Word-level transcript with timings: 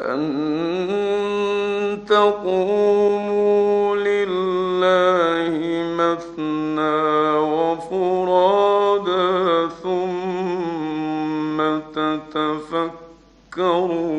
أن 0.00 0.26
تقوموا 2.08 3.96
لله 3.96 5.58
مثنى 5.96 7.00
وفرادى 7.56 8.88
ثم 9.82 11.58
تتفكروا 13.54 14.15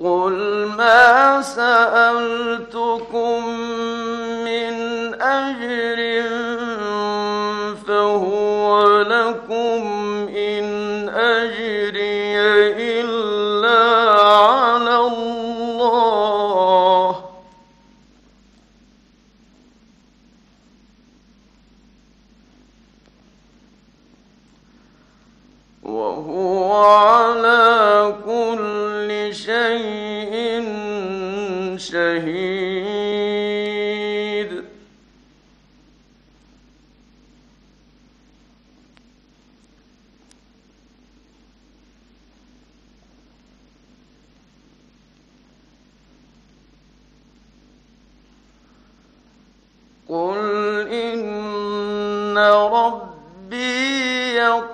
قل 0.00 0.66
ما 0.76 1.42
سأل 1.42 1.99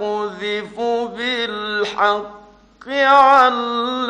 يقذف 0.07 0.81
بالحق 1.17 2.89
علام 2.89 4.09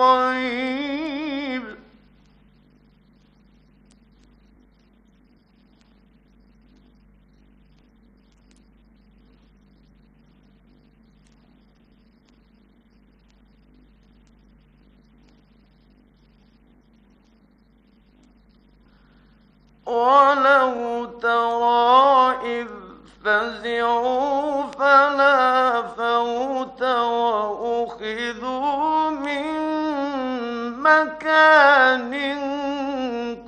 خير 0.00 0.79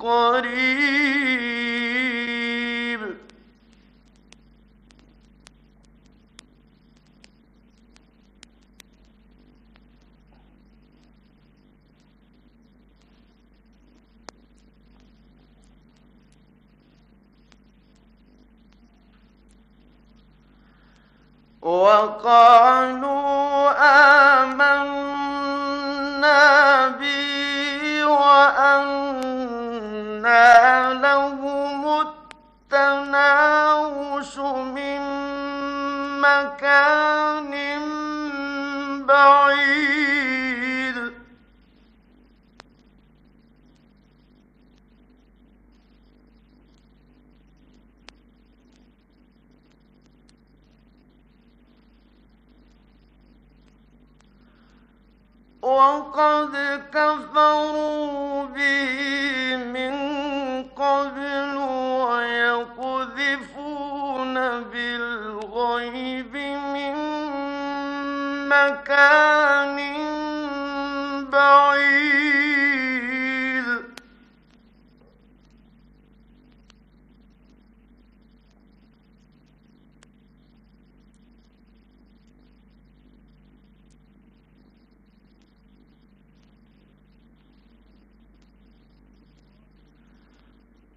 قريب. 0.03 1.23
وقالوا 21.61 23.03
آمنا 24.43 25.02
مكان 36.63 37.53
بعيد. 39.05 39.93
وقد 55.61 56.55
كفروا 56.93 58.45
به 58.45 59.12
مكان 68.93 69.79
بعيد. 71.29 72.13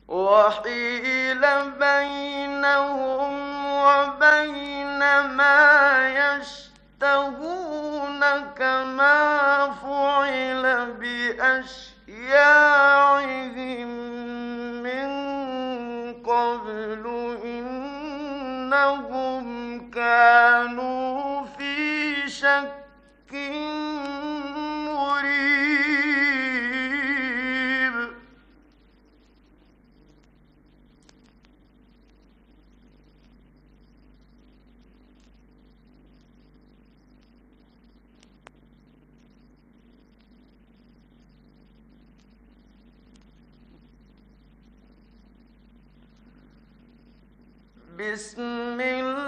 وحيل 0.09 1.43
بينهم 1.81 3.35
وبين 3.67 5.01
ما 5.37 5.59
يشتهون. 6.09 7.56
لك 8.35 8.61
ما 8.99 9.71
فعل 9.83 10.65
بأشياعي 12.07 13.46
بسم 47.99 48.41
الله 48.81 49.26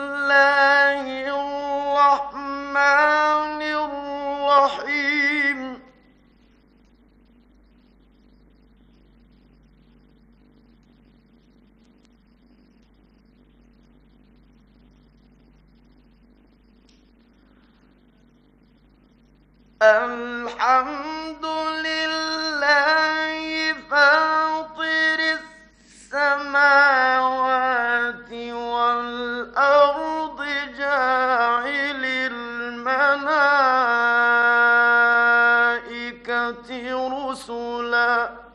الجنة 36.51 37.31
رسلا. 37.31 38.49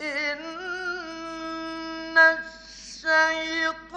إن 0.00 0.38
الشيطان 2.18 3.89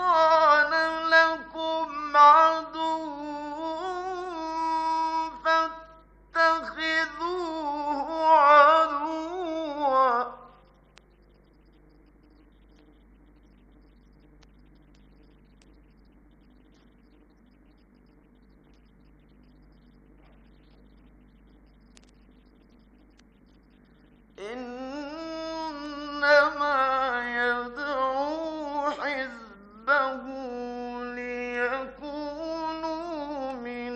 ليكونوا 31.83 33.53
من 33.53 33.93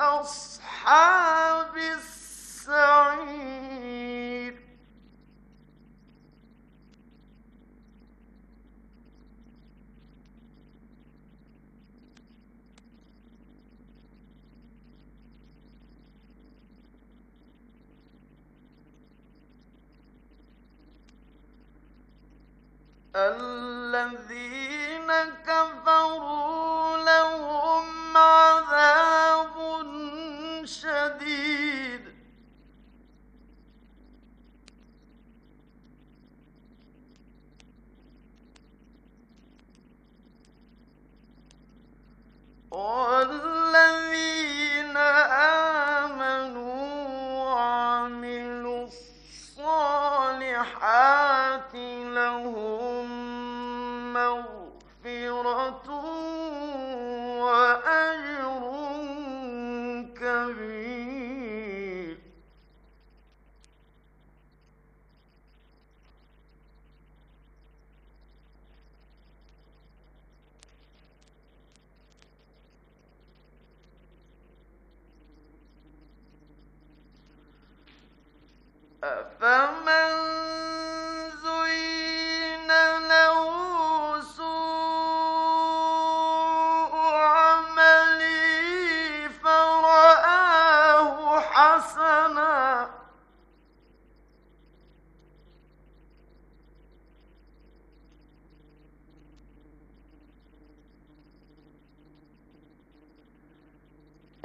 أصحاب 0.00 1.76
السعير. 1.76 2.17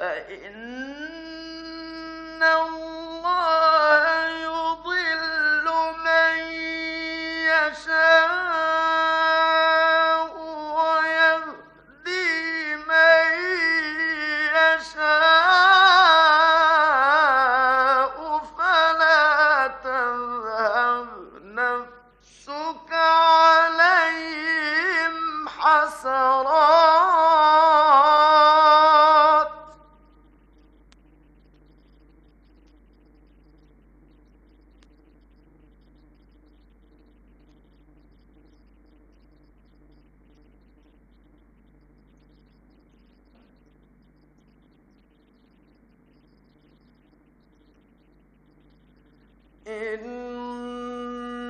فإن 0.03 0.53
الله 2.43 3.62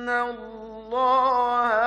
الله 0.08 1.83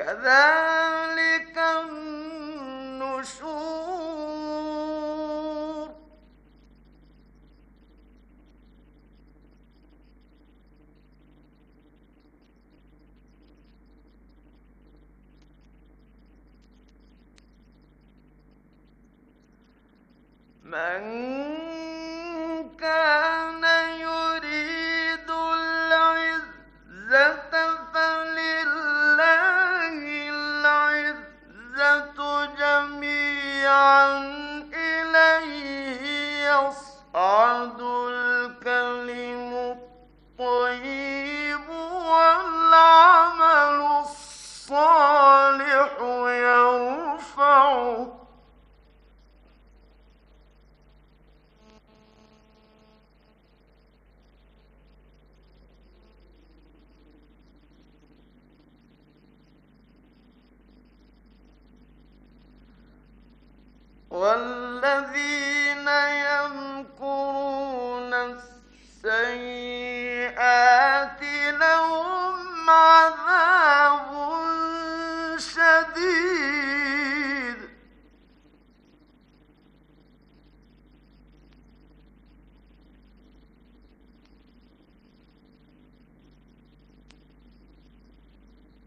كذلك 0.00 0.79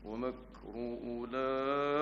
ومكر 0.05 0.73
أولئك 1.03 1.92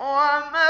وما 0.00 0.69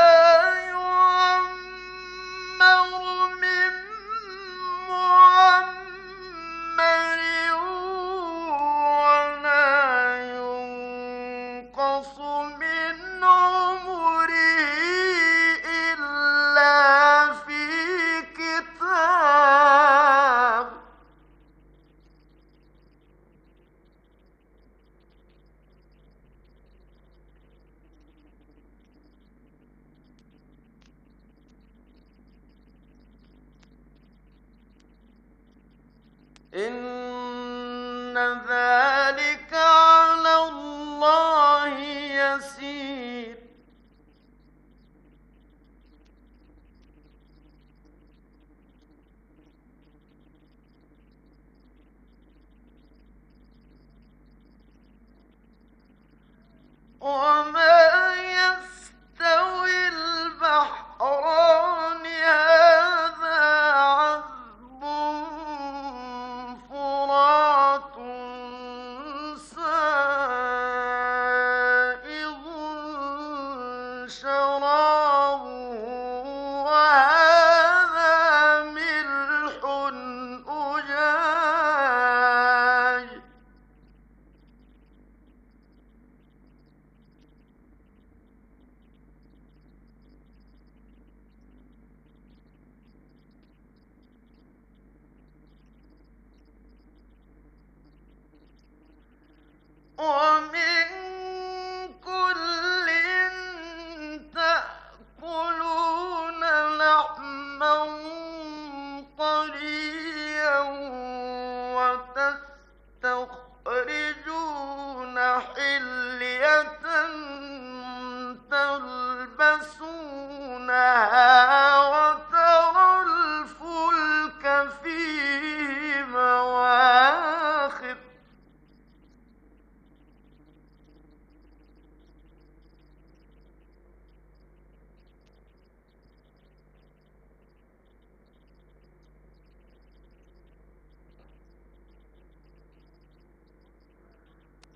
إن 38.21 38.90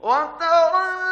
وترى 0.06 1.05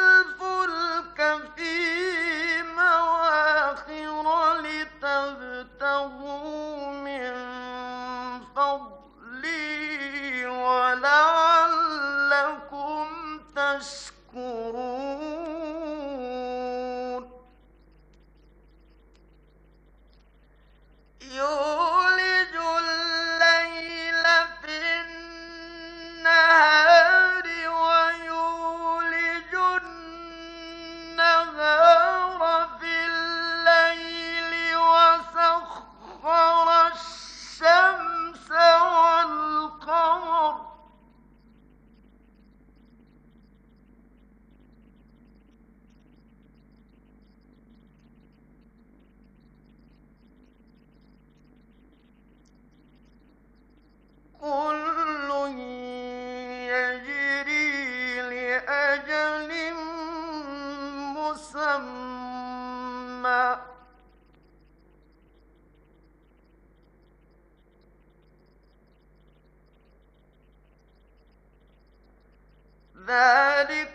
والذين 73.10 73.88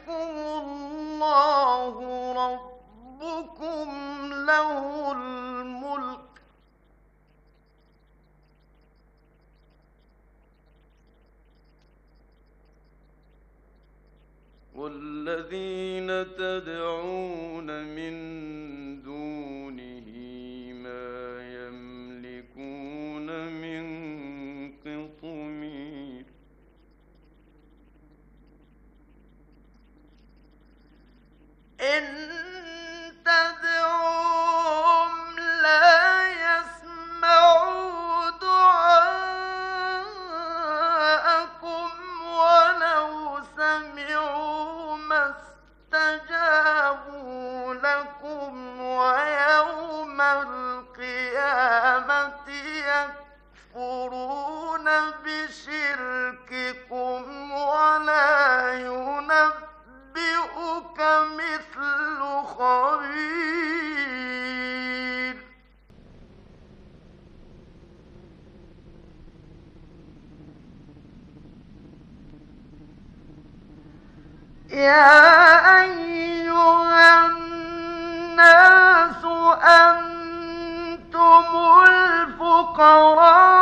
الفقراء 82.29 83.58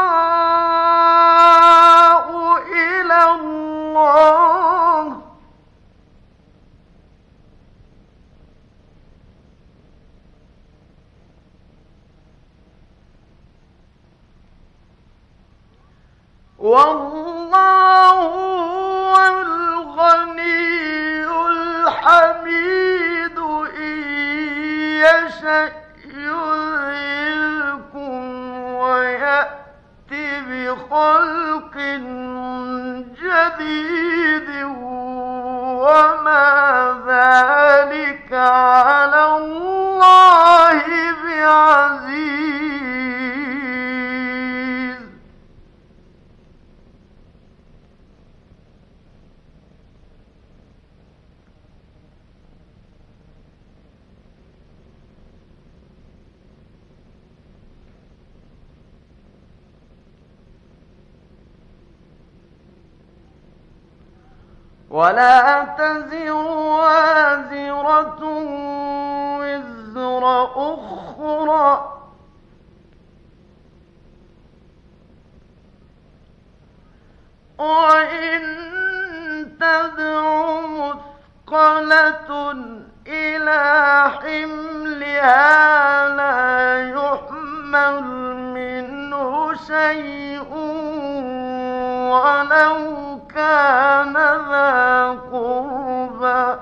ولا 64.91 65.65
تزر 65.65 66.47
وازرة 66.79 68.23
وزر 69.41 70.25
أخرى. 70.57 71.93
وإن 77.59 78.43
تدع 79.61 80.61
مثقلة 81.47 82.53
إلى 83.07 83.63
حملها 84.11 86.09
لا 86.09 86.89
يحمل 86.91 88.03
منه 88.55 89.55
شيء 89.55 90.53
ولو 92.13 93.06
كان 93.37 94.17
ذا 94.51 95.21
قربى. 95.33 96.57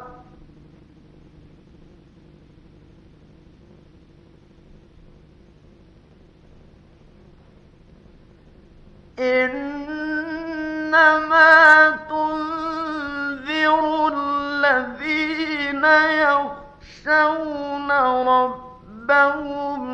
إنما 10.55 11.51
تنذر 12.11 13.83
الذين 14.09 15.85
يخشون 16.25 17.91
ربهم 18.29 19.85